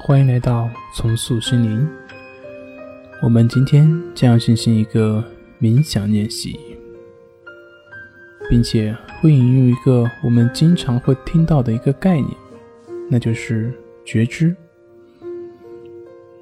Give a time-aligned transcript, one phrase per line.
[0.00, 1.86] 欢迎来到重塑心灵。
[3.20, 5.22] 我们今天将要进行一个
[5.60, 6.58] 冥想练习，
[8.48, 12.28] 并且会引用一个我们经常会听到的一个概念，
[13.10, 13.74] 那就是
[14.04, 14.54] 觉知。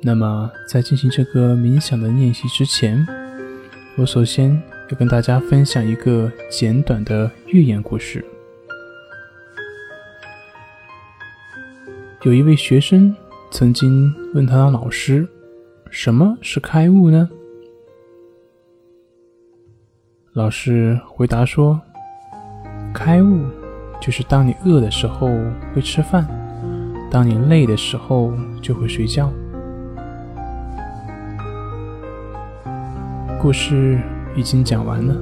[0.00, 3.04] 那么，在进行这个冥想的练习之前，
[3.96, 8.24] 我首先要跟大家分享一个简短的寓言故事。
[12.22, 13.14] 有一位学生
[13.50, 15.28] 曾经问他的老师
[15.90, 17.28] ：“什么是开悟呢？”
[20.32, 21.80] 老师回答说
[22.94, 23.40] ：“开悟
[24.00, 25.28] 就是当你饿的时候
[25.74, 26.24] 会吃饭，
[27.10, 28.32] 当你累的时候
[28.62, 29.32] 就会睡觉。”
[33.42, 34.00] 故事
[34.36, 35.12] 已经讲完了，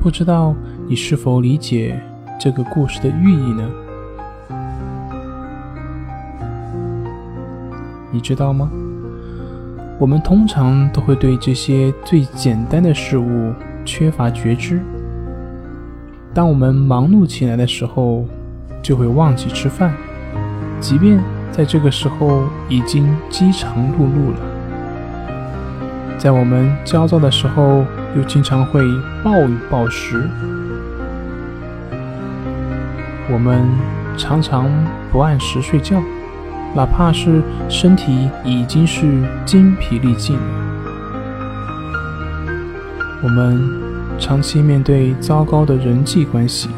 [0.00, 0.56] 不知道
[0.88, 2.00] 你是否理解
[2.40, 3.70] 这个故事的寓意呢？
[8.18, 8.68] 你知道吗？
[9.96, 14.82] 我们通常都会对这些最简单的事物缺乏觉知。
[16.34, 18.24] 当我们忙碌起来的时候，
[18.82, 19.94] 就会忘记吃饭，
[20.80, 24.40] 即便在这个时候已经饥肠辘辘了。
[26.18, 27.84] 在我们焦躁的时候，
[28.16, 28.82] 又经常会
[29.22, 30.28] 暴饮暴食。
[33.30, 33.64] 我们
[34.16, 34.68] 常常
[35.12, 36.02] 不按时睡觉。
[36.74, 40.38] 哪怕是身体已经是精疲力尽，
[43.22, 43.68] 我们
[44.18, 46.68] 长期面对糟糕的人际关系，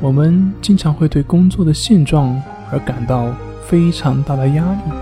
[0.00, 2.40] 我们经常会对工作的现状
[2.70, 3.34] 而感到
[3.66, 4.92] 非常大的压力，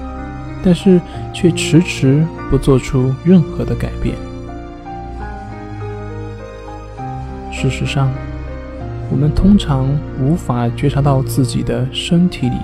[0.62, 1.00] 但是
[1.32, 4.14] 却迟迟不做出任何的改变。
[7.50, 8.10] 事实上，
[9.12, 9.86] 我们通常
[10.18, 12.56] 无法觉察到自己的身体里、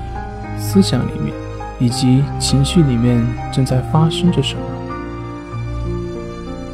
[0.58, 1.32] 思想里面
[1.78, 4.62] 以及情绪里面正在发生着什么。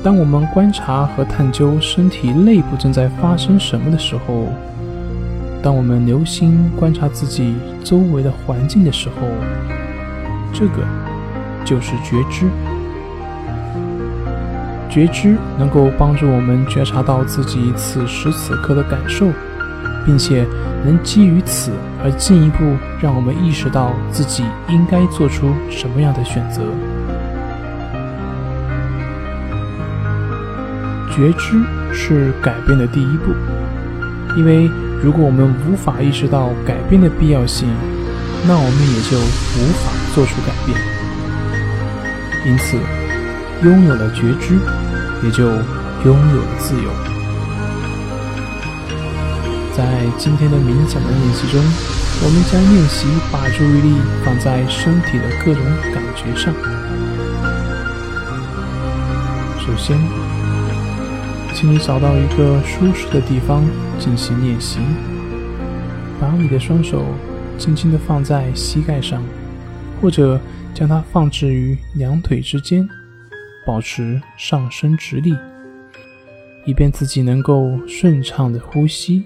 [0.03, 4.47] 当我们观察和探究身体内部正在发生什么的时候，
[5.61, 9.27] 当我们留心观察自己周围的环境的时候，
[10.53, 10.87] 这个
[11.65, 12.47] 就是觉知。
[14.89, 19.27] 觉知能够帮助我们觉察到自己此时此刻的感受。
[20.05, 20.47] 并且
[20.85, 21.73] 能基于此
[22.03, 26.63] 而进一步让我们意识到自己应该做出什么样的选择。
[31.11, 33.33] 觉知是改变的第一步，
[34.37, 34.69] 因为
[35.03, 37.69] 如果我们无法意识到改变的必要性，
[38.47, 40.77] 那我们也就无法做出改变。
[42.45, 42.77] 因此，
[43.63, 44.59] 拥有了觉知，
[45.23, 45.47] 也就
[46.05, 46.91] 拥有了自由。
[49.77, 51.61] 在今天的冥想的练习中，
[52.23, 56.55] 我们将练习把注意力放在身体的各种感觉上。
[59.59, 59.99] 首先，
[61.57, 63.65] 请你找到一个舒适的地方
[63.99, 64.79] 进行练习，
[66.21, 67.05] 把你的双手
[67.59, 69.21] 轻轻地放在膝盖上，
[70.01, 70.41] 或者
[70.73, 72.89] 将它放置于两腿之间，
[73.67, 75.35] 保持上身直立，
[76.65, 79.25] 以便自己能够顺畅的呼吸。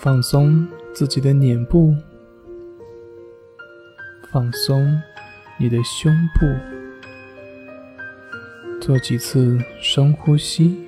[0.00, 0.64] 放松
[0.94, 1.92] 自己的脸部，
[4.30, 5.02] 放松
[5.58, 6.46] 你的胸部，
[8.80, 10.86] 做几次深呼吸，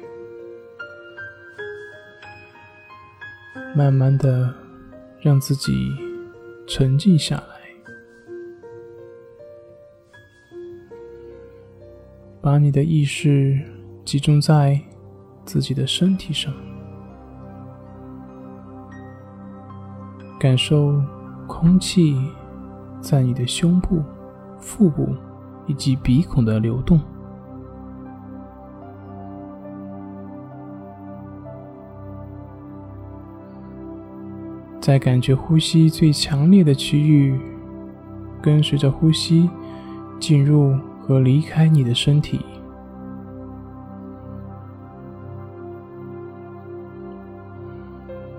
[3.75, 4.55] 慢慢的
[5.21, 5.73] 让自己
[6.69, 7.61] 沉静下来，
[12.41, 13.61] 把你的意识
[14.05, 14.81] 集中在
[15.45, 16.70] 自己的身体上。
[20.41, 20.95] 感受
[21.47, 22.17] 空气
[22.99, 24.03] 在你的胸部、
[24.59, 25.15] 腹部
[25.67, 26.99] 以及鼻孔的流动，
[34.81, 37.39] 在感觉呼吸最强烈的区域，
[38.41, 39.51] 跟随着呼吸
[40.19, 42.41] 进入和离开你的身体，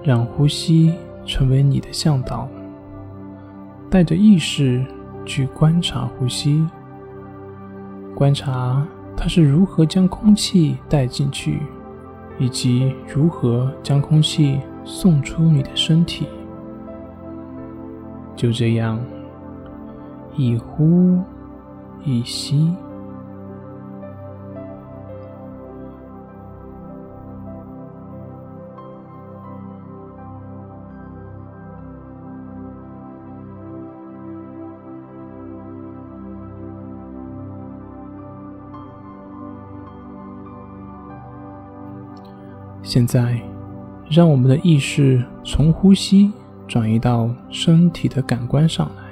[0.04, 0.96] 让呼吸。
[1.26, 2.48] 成为你的向导，
[3.90, 4.86] 带着意识
[5.26, 6.66] 去观察呼吸，
[8.16, 8.86] 观察
[9.16, 11.60] 它是如何将空气带进去，
[12.40, 16.28] 以及如何将空气送出你的身体。
[18.36, 19.00] 就这样，
[20.36, 21.20] 一呼
[22.04, 22.76] 一吸。
[42.94, 43.42] 现在，
[44.10, 46.30] 让我们的意识从呼吸
[46.68, 49.04] 转移到身体的感官上来，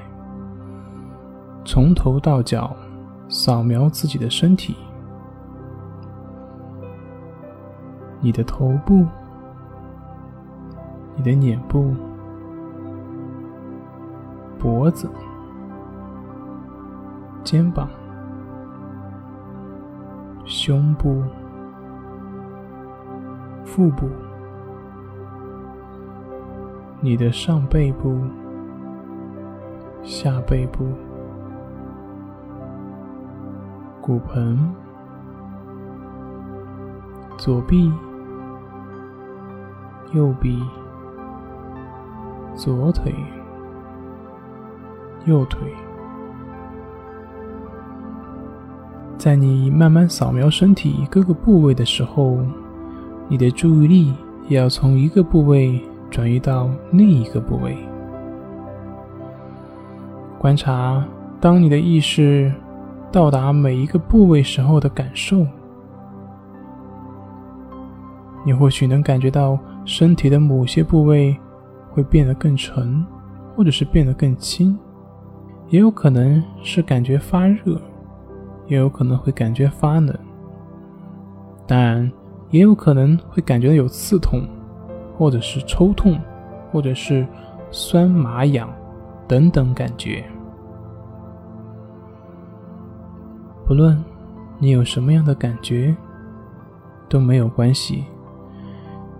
[1.64, 2.76] 从头到脚
[3.30, 4.76] 扫描自己的身体，
[8.20, 9.06] 你的头部、
[11.16, 11.96] 你的脸部、
[14.58, 15.10] 脖子、
[17.46, 17.88] 肩膀、
[20.44, 21.24] 胸部。
[23.69, 24.10] 腹部、
[27.01, 28.19] 你的上背部、
[30.01, 30.88] 下背部、
[34.01, 34.57] 骨盆、
[37.38, 37.94] 左臂、
[40.13, 40.60] 右臂、
[42.56, 43.13] 左腿、
[45.25, 45.71] 右腿，
[49.16, 52.39] 在你慢慢扫描身体各个部位的时候。
[53.31, 54.12] 你的注意力
[54.48, 55.80] 也要从一个部位
[56.10, 57.78] 转移到另一个部位，
[60.40, 61.06] 观察
[61.40, 62.52] 当你的意识
[63.12, 65.46] 到达每一个部位时候的感受。
[68.44, 71.38] 你或许能感觉到身体的某些部位
[71.92, 73.06] 会变得更沉，
[73.56, 74.76] 或者是变得更轻，
[75.68, 77.80] 也有可能是感觉发热，
[78.66, 80.18] 也有可能会感觉发冷。
[81.68, 82.12] 当然。
[82.50, 84.42] 也有可能会感觉到有刺痛，
[85.18, 86.19] 或者是抽痛，
[86.72, 87.25] 或者是
[87.72, 88.74] 酸麻痒
[89.28, 90.24] 等等感觉。
[93.68, 94.04] 不论
[94.57, 95.96] 你有什么样的感觉，
[97.07, 98.04] 都没有关系。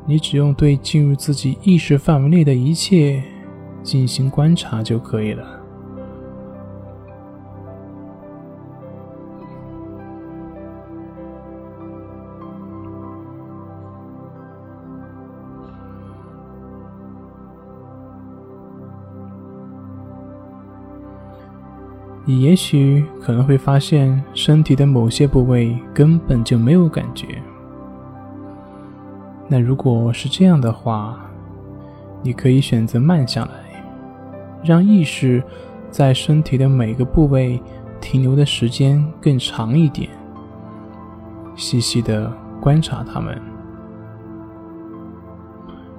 [0.08, 3.22] 你只用对进入自己意识范围内的一切
[3.84, 5.60] 进行观察就可以了。
[22.30, 27.42] 你也许可能会发现，身体的某些部位根本就没有感觉。
[29.48, 31.18] 那如果是这样的话，
[32.22, 33.84] 你可以选择慢下来，
[34.64, 35.42] 让意识
[35.90, 37.60] 在身体的每个部位
[38.00, 40.08] 停留的时间更长一点，
[41.56, 43.42] 细细的观察它们。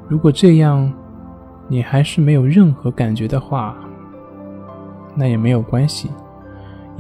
[0.07, 0.93] 如果这样，
[1.67, 3.77] 你还是没有任何感觉的话，
[5.17, 6.09] 那也没有关系，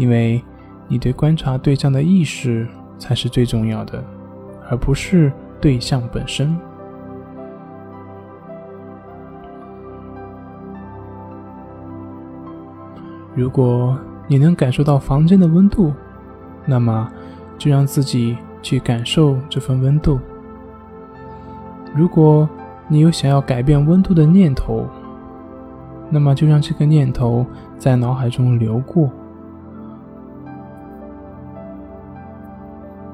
[0.00, 0.42] 因为
[0.88, 2.66] 你对观察对象的意识
[2.96, 4.02] 才是最重要的，
[4.70, 5.30] 而不是
[5.60, 6.56] 对象本身。
[13.34, 13.94] 如果
[14.26, 15.92] 你能感受到房间的温度，
[16.64, 17.06] 那么
[17.58, 20.18] 就让自己去感受这份温度。
[21.94, 22.48] 如果
[22.88, 24.88] 你有想要改变温度的念头，
[26.08, 27.44] 那么就让这个念头
[27.76, 29.10] 在脑海中流过，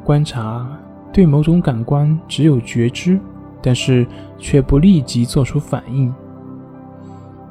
[0.07, 0.65] 观察
[1.13, 3.19] 对某种感官只有觉知，
[3.61, 4.07] 但是
[4.39, 6.15] 却不立即做出反应，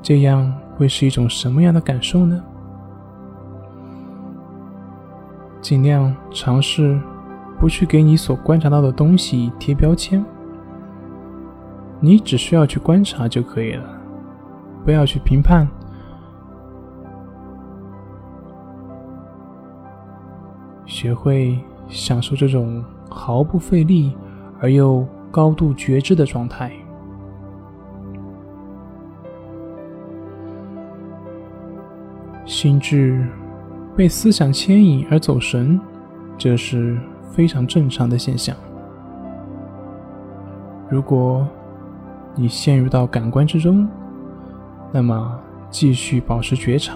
[0.02, 2.42] 这样会是一种什么样的感受呢？
[5.60, 6.98] 尽量尝试
[7.60, 10.24] 不去给你所观察到的东西贴标签，
[12.00, 13.84] 你只需要去观察就可以了。
[14.86, 15.68] 不要去评判，
[20.86, 24.15] 学会享受这种毫不费力
[24.60, 26.72] 而又高度觉知的状态。
[32.46, 33.25] 心智
[33.96, 35.80] 被思想牵引而走神，
[36.38, 36.98] 这是
[37.32, 38.56] 非常正常的现象。
[40.88, 41.48] 如果
[42.36, 43.88] 你陷入到感官之中，
[44.92, 45.39] 那么，
[45.72, 46.94] 继续保持觉察。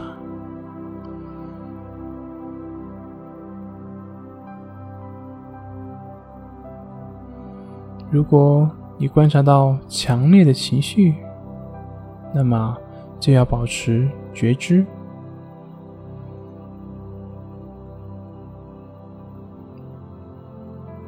[8.12, 11.16] 如果你观察到强烈的情绪，
[12.34, 12.78] 那么
[13.20, 14.86] 就要保持觉知。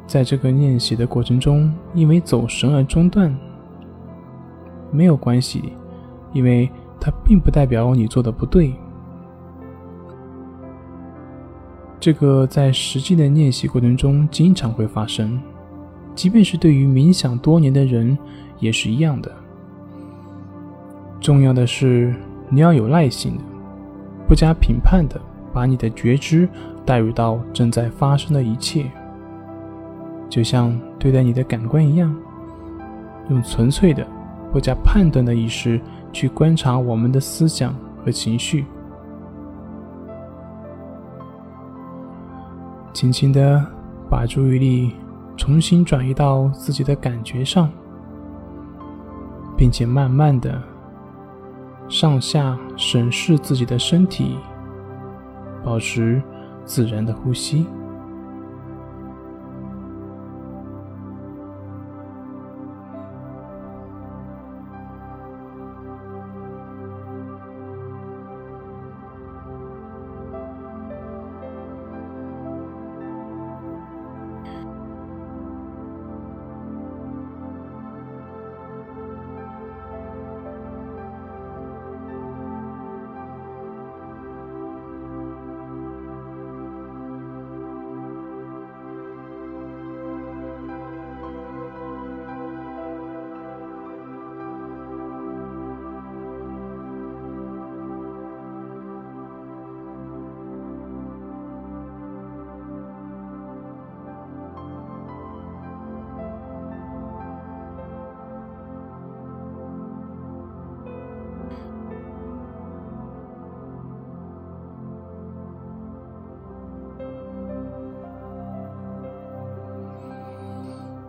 [0.06, 3.36] 在这个练习的过程中，因为走神而中断，
[4.92, 5.74] 没有关系，
[6.34, 6.70] 因为。
[7.04, 8.76] 它并不代表你做的不对。
[12.00, 15.42] 这个在实际的练习过程中经常会发生，
[16.16, 18.18] 即便是对于冥想多年的人
[18.60, 19.32] 也是一样的。
[21.20, 22.14] 重要的是
[22.50, 23.44] 你要有耐心的，
[24.28, 25.20] 不加评判的
[25.54, 26.48] 把你的觉知
[26.86, 28.86] 带入到正在发生的一切，
[30.30, 32.16] 就像对待你的感官一样，
[33.30, 34.06] 用纯粹的、
[34.52, 35.80] 不加判断的意识
[36.12, 38.66] 去观察我们的思想和情绪，
[42.94, 43.64] 轻轻的
[44.10, 44.92] 把注意力
[45.42, 47.68] 重新转移到自己的感觉上，
[49.58, 50.62] 并且慢慢的
[51.90, 54.38] 上下审视自己的身体，
[55.64, 56.22] 保持
[56.64, 57.66] 自然的呼吸。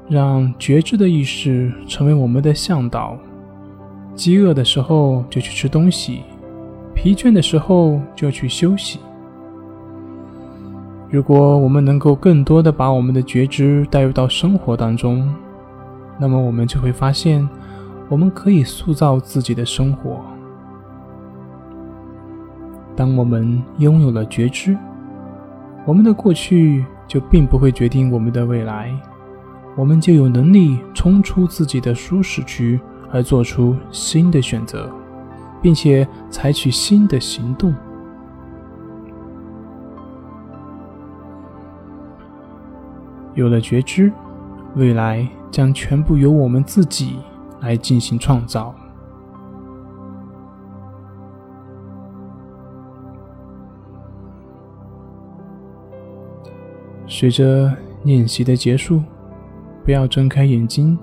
[0.09, 3.17] 让觉知的意识成为我们的向导。
[4.15, 6.23] 饥饿的时候就去吃东西，
[6.95, 9.01] 疲倦的时候就去休息。
[11.09, 15.35] 如果我们能够更多的把我们的觉知带入到生活当中，
[16.19, 17.49] 那么我们就会发现，
[18.09, 20.21] 我们可以塑造自己的生活。
[22.95, 24.77] 当我们拥有了觉知，
[25.87, 28.95] 我们的过去就并不会决定我们的未来。
[29.75, 32.79] 我们就有能力冲出自己的舒适区，
[33.11, 34.91] 而做出新的选择，
[35.62, 37.75] 并且采取新的行动。
[43.35, 44.12] 有了觉知，
[44.76, 47.17] 未来将全部由我们自己
[47.61, 48.75] 来进行创造。
[57.07, 57.73] 随着
[58.05, 59.02] 练习的结束。
[59.85, 60.99] 不要睁开眼睛，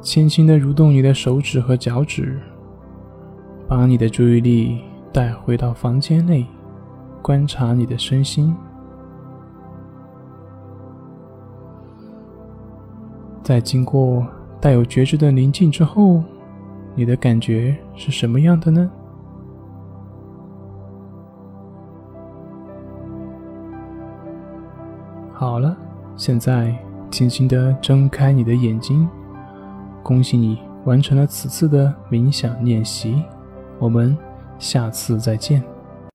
[0.00, 2.40] 轻轻的蠕动你的手指和脚趾，
[3.68, 4.80] 把你的注意力
[5.12, 6.46] 带回到房间内，
[7.20, 8.54] 观察你的身心。
[13.42, 14.26] 在经过
[14.60, 16.22] 带有觉知的宁静之后，
[16.94, 18.90] 你的感觉是什么样的呢？
[25.32, 25.76] 好了，
[26.16, 26.89] 现在。
[27.10, 29.08] 轻轻地睁开你的眼睛，
[30.02, 33.22] 恭喜你完成了此次的冥想练习。
[33.78, 34.16] 我们
[34.58, 35.62] 下次再见。